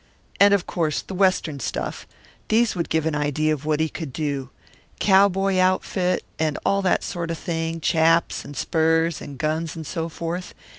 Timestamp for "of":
0.51-0.65, 3.53-3.65, 7.29-7.37